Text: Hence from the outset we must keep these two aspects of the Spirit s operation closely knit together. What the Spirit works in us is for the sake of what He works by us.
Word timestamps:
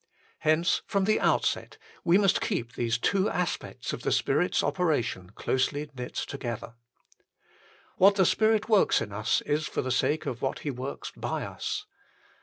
Hence 0.39 0.81
from 0.87 1.03
the 1.03 1.19
outset 1.19 1.77
we 2.03 2.17
must 2.17 2.41
keep 2.41 2.73
these 2.73 2.97
two 2.97 3.29
aspects 3.29 3.93
of 3.93 4.01
the 4.01 4.11
Spirit 4.11 4.55
s 4.55 4.63
operation 4.63 5.29
closely 5.35 5.91
knit 5.93 6.15
together. 6.15 6.73
What 7.97 8.15
the 8.15 8.25
Spirit 8.25 8.67
works 8.67 8.99
in 8.99 9.11
us 9.13 9.41
is 9.41 9.67
for 9.67 9.83
the 9.83 9.91
sake 9.91 10.25
of 10.25 10.41
what 10.41 10.61
He 10.61 10.71
works 10.71 11.11
by 11.15 11.43
us. 11.43 11.85